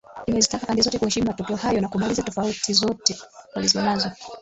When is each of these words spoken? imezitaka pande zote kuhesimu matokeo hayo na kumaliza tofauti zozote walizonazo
imezitaka 0.29 0.65
pande 0.67 0.81
zote 0.81 0.99
kuhesimu 0.99 1.27
matokeo 1.27 1.55
hayo 1.55 1.81
na 1.81 1.87
kumaliza 1.87 2.23
tofauti 2.23 2.73
zozote 2.73 3.17
walizonazo 3.55 4.09